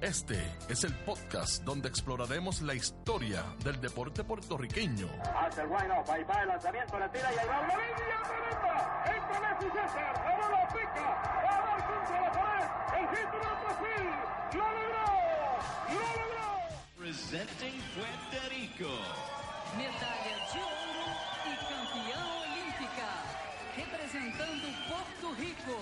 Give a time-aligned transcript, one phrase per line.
[0.00, 0.40] Este
[0.70, 5.06] es el podcast donde exploraremos la historia del deporte puertorriqueño.
[5.36, 9.04] Hace el wind up, ahí va el lanzamiento, la tira y ahí va tremenda.
[9.04, 12.68] Entra Messi César, la bola pica, va a dar contra la pared.
[12.96, 15.08] El hit número 3000, lo logró,
[15.92, 16.48] lo logró.
[16.96, 18.92] Presenting Puerto Rico.
[19.76, 21.08] Medalha de ouro
[21.44, 23.08] e campeã olímpica.
[23.76, 25.76] Representando Porto Rico,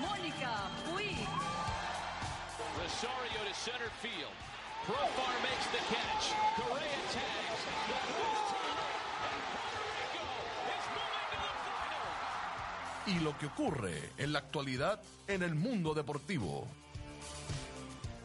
[0.00, 0.52] Mônica
[0.86, 1.71] Puig.
[2.78, 4.36] Rosario to center field.
[4.86, 6.34] Profar makes the catch.
[6.56, 7.62] Correa tags.
[7.88, 7.98] The
[13.04, 13.18] final.
[13.18, 16.66] Y lo que ocurre en la actualidad en el mundo deportivo.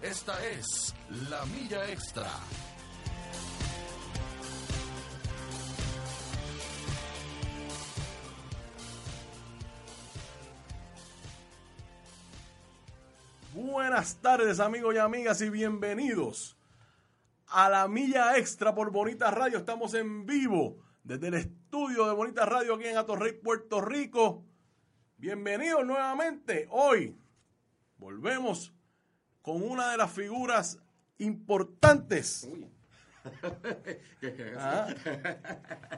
[0.01, 0.93] Esta es
[1.29, 2.29] la milla extra.
[13.97, 16.55] Buenas tardes amigos y amigas y bienvenidos
[17.47, 19.57] a la milla extra por Bonita Radio.
[19.57, 24.45] Estamos en vivo desde el estudio de Bonita Radio aquí en Atorrey, Puerto Rico.
[25.17, 26.67] Bienvenidos nuevamente.
[26.69, 27.17] Hoy
[27.97, 28.71] volvemos
[29.41, 30.77] con una de las figuras
[31.17, 32.47] importantes
[34.59, 34.87] Ah.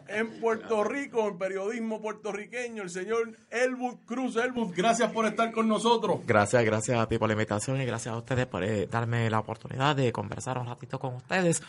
[0.08, 4.36] en Puerto Rico, en periodismo puertorriqueño, el señor Elwood Cruz.
[4.36, 6.20] Elwood, gracias por estar con nosotros.
[6.26, 9.40] Gracias, gracias a ti por la invitación y gracias a ustedes por eh, darme la
[9.40, 11.64] oportunidad de conversar un ratito con ustedes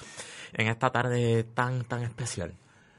[0.53, 2.55] en esta tarde tan, tan especial.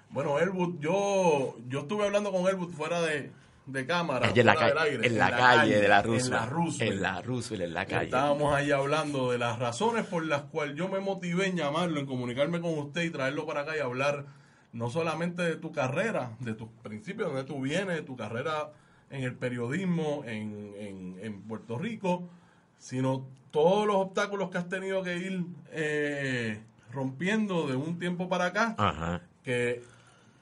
[0.10, 3.32] Bueno, Elwood, yo, yo estuve hablando con Elwood fuera de,
[3.66, 4.28] de cámara.
[4.28, 6.32] Allí en la, calle, del aire, en la calle de la En Roosevelt.
[6.32, 6.92] la Roosevelt.
[6.92, 7.20] En la
[7.64, 8.06] en la calle.
[8.06, 12.06] Estábamos ahí hablando de las razones por las cuales yo me motivé en llamarlo, en
[12.06, 14.26] comunicarme con usted y traerlo para acá y hablar
[14.74, 18.72] no solamente de tu carrera, de tus principios, de donde tú vienes, de tu carrera
[19.10, 22.30] en el periodismo en, en, en Puerto Rico,
[22.78, 28.46] sino todos los obstáculos que has tenido que ir eh, rompiendo de un tiempo para
[28.46, 29.22] acá, Ajá.
[29.44, 29.82] que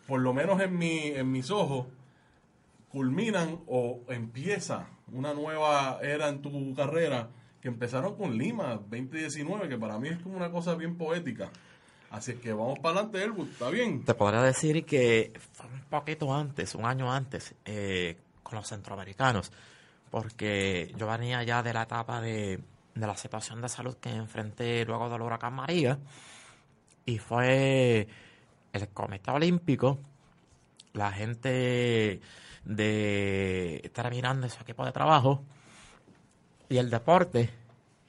[0.08, 1.88] por lo menos en, mi, en mis ojos
[2.90, 7.30] culminan o empieza una nueva era en tu carrera
[7.62, 11.52] que empezaron con Lima 2019, que para mí es como una cosa bien poética.
[12.10, 14.04] Así es que vamos para adelante, Elwood, ¿está bien?
[14.04, 19.52] Te podría decir que fue un poquito antes, un año antes, eh, con los centroamericanos,
[20.10, 22.60] porque yo venía ya de la etapa de,
[22.96, 26.00] de la situación de salud que enfrenté luego del huracán María,
[27.06, 28.08] y fue
[28.74, 30.00] el Comité Olímpico,
[30.94, 32.22] la gente
[32.66, 35.44] de estar mirando su equipo de trabajo
[36.68, 37.50] y el deporte,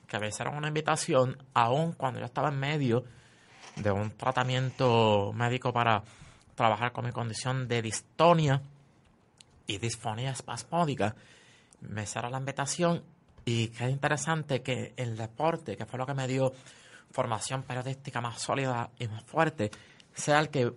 [0.07, 3.05] que me hicieron una invitación, aún cuando yo estaba en medio
[3.77, 6.03] de un tratamiento médico para
[6.55, 8.61] trabajar con mi condición de distonia
[9.67, 11.15] y disfonía espasmódica.
[11.81, 13.03] Me hicieron la invitación
[13.45, 16.53] y qué interesante que el deporte, que fue lo que me dio
[17.13, 19.71] formación periodística más sólida y más fuerte,
[20.13, 20.73] sea el que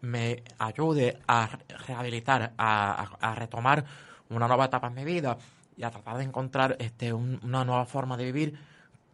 [0.00, 1.48] me ayude a
[1.86, 3.84] rehabilitar, a, a- a retomar
[4.30, 5.36] una nueva etapa en mi vida
[5.76, 8.58] y a tratar de encontrar este, un- una nueva forma de vivir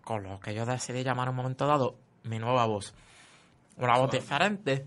[0.03, 2.95] con lo que yo decidí llamar en un momento dado mi nueva voz.
[3.77, 4.87] Una voz diferente,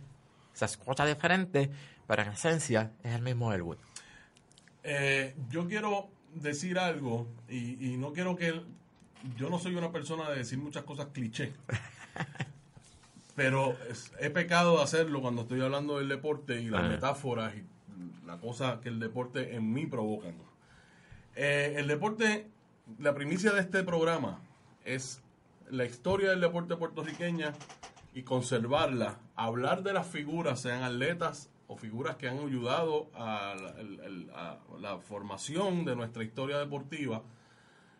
[0.53, 1.69] se escucha diferente,
[2.07, 3.77] pero en esencia es el mismo Elwood.
[4.83, 8.61] Eh, yo quiero decir algo y, y no quiero que...
[9.37, 11.53] Yo no soy una persona de decir muchas cosas cliché.
[13.35, 17.63] Pero es- he pecado de hacerlo cuando estoy hablando del deporte y las metáforas y
[18.25, 20.35] la cosa que el deporte en mí provocan.
[21.35, 22.47] Eh, el deporte,
[22.99, 24.39] la primicia de este programa
[24.85, 25.21] es
[25.69, 27.53] la historia del deporte puertorriqueña
[28.13, 34.29] y conservarla, hablar de las figuras, sean atletas o figuras que han ayudado a la,
[34.39, 37.23] a la formación de nuestra historia deportiva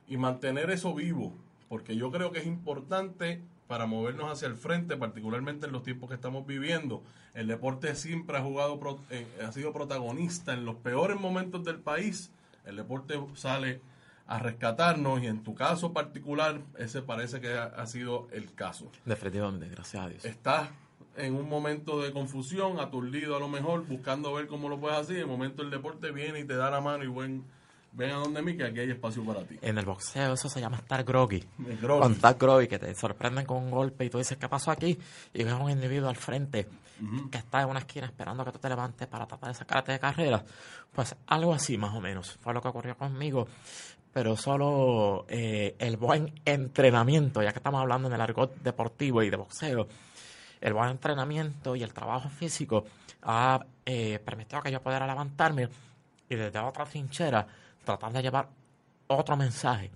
[0.08, 1.36] y mantener eso vivo,
[1.68, 6.10] porque yo creo que es importante para movernos hacia el frente, particularmente en los tiempos
[6.10, 7.02] que estamos viviendo.
[7.34, 12.32] El deporte siempre ha jugado, eh, ha sido protagonista en los peores momentos del país.
[12.66, 13.82] El deporte sale
[14.28, 18.92] a rescatarnos y en tu caso particular ese parece que ha, ha sido el caso.
[19.06, 20.26] Definitivamente, gracias a Dios.
[20.26, 20.70] Estás
[21.18, 25.18] en un momento de confusión, aturdido a lo mejor, buscando ver cómo lo puedes hacer.
[25.18, 27.44] De momento el deporte viene y te da la mano y buen,
[27.96, 29.58] ven a donde mí que aquí hay espacio para ti.
[29.62, 31.44] En el boxeo eso se llama estar groggy.
[31.58, 32.00] Groggy.
[32.00, 34.98] Cuando estás groggy, que te sorprenden con un golpe y tú dices, ¿qué pasó aquí?
[35.34, 36.68] Y ves a un individuo al frente
[37.32, 40.00] que está en una esquina esperando que tú te levantes para tratar de sacarte de
[40.00, 40.44] carrera.
[40.94, 43.48] Pues algo así más o menos fue lo que ocurrió conmigo.
[44.14, 49.30] Pero solo eh, el buen entrenamiento, ya que estamos hablando en el argot deportivo y
[49.30, 49.88] de boxeo,
[50.62, 52.86] el buen entrenamiento y el trabajo físico
[53.24, 55.68] ha eh, permitido que yo pudiera levantarme
[56.30, 57.46] y desde otra trinchera
[57.84, 58.50] tratar de llevar
[59.08, 59.92] otro mensaje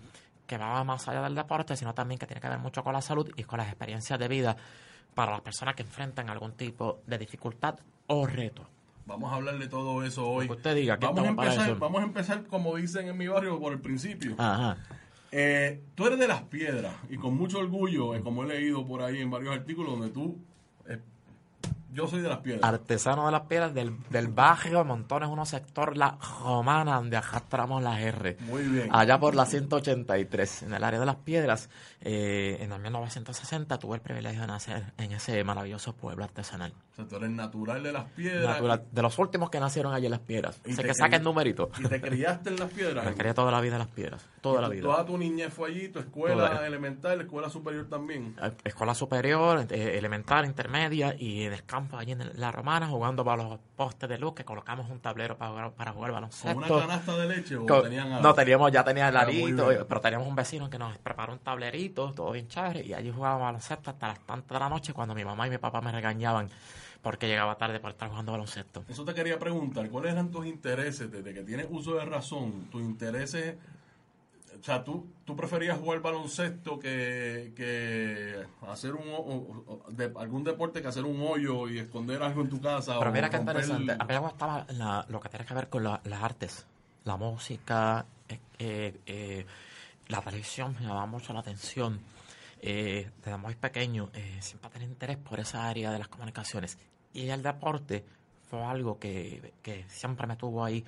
[0.45, 3.01] que va más allá del deporte, sino también que tiene que ver mucho con la
[3.01, 4.57] salud y con las experiencias de vida
[5.13, 8.67] para las personas que enfrentan algún tipo de dificultad o reto.
[9.05, 10.47] Vamos a hablar de todo eso hoy.
[10.47, 13.73] Que usted diga, vamos, a empezar, vamos a empezar, como dicen en mi barrio, por
[13.73, 14.35] el principio.
[14.37, 14.77] Ajá.
[15.31, 19.01] Eh, tú eres de las piedras y con mucho orgullo, eh, como he leído por
[19.01, 20.37] ahí en varios artículos, donde tú...
[20.87, 20.99] eh,
[21.91, 22.63] yo soy de las piedras.
[22.63, 27.99] Artesano de las piedras del, del barrio Montones, uno sector La Romana, donde arrastramos las
[27.99, 28.37] R.
[28.41, 28.89] Muy bien.
[28.91, 31.69] Allá por la 183, en el área de las piedras,
[32.01, 36.73] eh, en el 1960 tuve el privilegio de nacer en ese maravilloso pueblo artesanal.
[36.93, 38.45] O sea, tú eres natural de las piedras.
[38.57, 40.59] Natural- de los últimos que nacieron allí en las piedras.
[40.65, 41.69] Sé te que saquen numerito.
[41.79, 43.05] Y te criaste en las piedras.
[43.05, 44.25] Me quería toda la vida en las piedras.
[44.41, 44.83] Toda Y la tu- vida.
[44.83, 46.67] Toda tu niñez fue allí, tu escuela Toda.
[46.67, 48.35] elemental, escuela superior también.
[48.41, 53.23] Eh, Escuela superior, eh, elemental, intermedia y en el campo allí en la romana jugando
[53.23, 56.57] para los postes de luz que colocamos un tablero para jugar, para jugar ¿Con baloncesto.
[56.57, 60.35] una canasta de leche o tenían no teníamos ya tenía el arito pero teníamos un
[60.35, 64.19] vecino que nos preparó un tablerito todo bien chévere y allí jugábamos baloncesto hasta las
[64.19, 66.49] tantas de la noche cuando mi mamá y mi papá me regañaban
[67.01, 71.09] porque llegaba tarde por estar jugando baloncesto Eso te quería preguntar, ¿cuáles eran tus intereses
[71.09, 72.67] desde que tienes uso de razón?
[72.69, 73.55] Tus intereses,
[74.59, 80.81] o sea, ¿tú, tú preferías jugar baloncesto que, que hacer un, o- de, algún deporte
[80.81, 82.97] que hacer un hoyo y esconder algo en tu casa?
[82.99, 85.83] pero mira qué interesante a mí me gustaba la- lo que tiene que ver con
[85.83, 86.65] la- las artes
[87.05, 89.45] la música eh, eh, eh,
[90.07, 91.99] la televisión me llamaba mucho la atención
[92.61, 96.77] eh, desde muy pequeño eh, siempre tenía interés por esa área de las comunicaciones
[97.13, 98.03] y el deporte
[98.49, 100.83] fue algo que, que siempre me tuvo ahí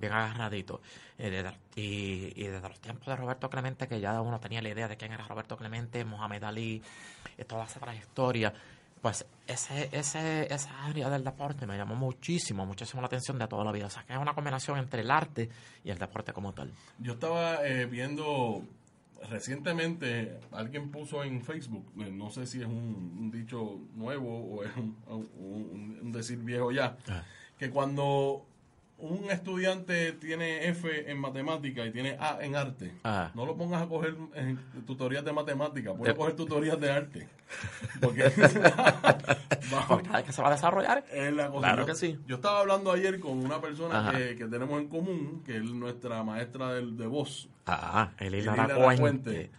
[0.00, 0.80] bien agarradito.
[1.18, 4.70] Eh, desde- y, y desde los tiempos de Roberto Clemente, que ya uno tenía la
[4.70, 6.82] idea de quién era Roberto Clemente, Mohamed Ali,
[7.38, 8.52] y toda esa trayectoria,
[9.02, 13.64] pues ese, ese, esa área del deporte me llamó muchísimo, muchísimo la atención de toda
[13.64, 13.86] la vida.
[13.86, 15.48] O sea, que es una combinación entre el arte
[15.84, 16.70] y el deporte como tal.
[16.98, 18.62] Yo estaba eh, viendo
[19.30, 24.64] recientemente, alguien puso en Facebook, eh, no sé si es un, un dicho nuevo o
[24.64, 26.96] es un, un- un decir viejo ya,
[27.58, 28.46] que cuando
[29.00, 33.30] un estudiante tiene F en matemática y tiene A en arte, Ah.
[33.34, 36.16] no lo pongas a coger en tutorías de matemática, ponlo Eh.
[36.16, 37.28] coger tutorías de arte.
[38.00, 38.22] Porque
[40.24, 41.50] que se va a desarrollar, la.
[41.50, 42.18] Claro Yo- que sí.
[42.26, 46.22] Yo estaba hablando ayer con una persona que, que tenemos en común, que es nuestra
[46.22, 49.50] maestra del, de voz, ah, el Elena Hilara Lafuente.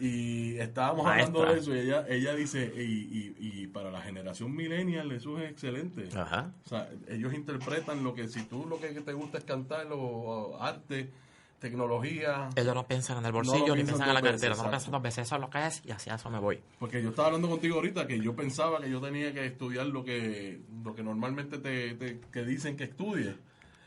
[0.00, 1.26] Y estábamos Maestra.
[1.40, 5.38] hablando de eso y ella, ella dice, y, y, y para la generación millennial eso
[5.38, 6.08] es excelente.
[6.16, 6.52] Ajá.
[6.64, 9.98] O sea, ellos interpretan lo que, si tú lo que te gusta es cantar o,
[9.98, 11.10] o arte,
[11.58, 14.70] tecnología, Ellos no piensan en el No bolsillo lo ni piensan en la cartera, no
[14.70, 16.60] piensan dos veces, eso es lo que es y hacia eso me voy.
[16.78, 20.04] porque yo estaba hablando contigo ahorita que yo pensaba que yo tenía que estudiar lo
[20.04, 23.34] que, lo que normalmente te, te- que dicen que estudie.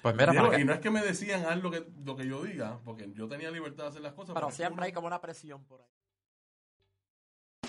[0.01, 2.43] Pues mira, Digo, y no es que me decían haz lo que, lo que yo
[2.43, 4.33] diga, porque yo tenía libertad de hacer las cosas.
[4.33, 5.87] pero siempre hay como una presión por ahí.